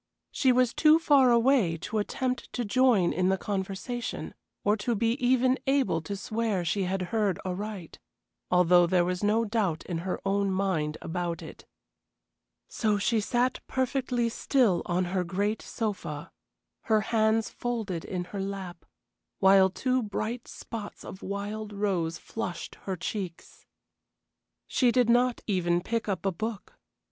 She 0.31 0.51
was 0.51 0.73
too 0.73 0.97
far 0.97 1.29
away 1.29 1.77
to 1.77 1.99
attempt 1.99 2.51
to 2.53 2.65
join 2.65 3.13
in 3.13 3.29
the 3.29 3.37
conversation, 3.37 4.33
or 4.63 4.75
to 4.77 4.95
be 4.95 5.11
even 5.23 5.59
able 5.67 6.01
to 6.01 6.15
swear 6.15 6.65
she 6.65 6.85
had 6.85 7.03
heard 7.13 7.39
aright, 7.45 7.99
although 8.49 8.87
there 8.87 9.05
was 9.05 9.23
no 9.23 9.45
doubt 9.45 9.85
in 9.85 9.99
her 9.99 10.19
own 10.25 10.49
mind 10.49 10.97
about 11.03 11.43
it. 11.43 11.67
So 12.67 12.97
she 12.97 13.19
sat 13.19 13.59
perfectly 13.67 14.27
still 14.27 14.81
on 14.87 15.05
her 15.13 15.23
great 15.23 15.61
sofa, 15.61 16.31
her 16.85 17.01
hands 17.01 17.51
folded 17.51 18.03
in 18.03 18.23
her 18.33 18.41
lap, 18.41 18.85
while 19.37 19.69
two 19.69 20.01
bright 20.01 20.47
spots 20.47 21.05
of 21.05 21.21
wild 21.21 21.71
rose 21.73 22.17
flushed 22.17 22.73
her 22.85 22.95
cheeks. 22.95 23.67
She 24.65 24.91
did 24.91 25.11
not 25.11 25.41
even 25.45 25.79
pick 25.79 26.09
up 26.09 26.25
a 26.25 26.31
book. 26.31 26.79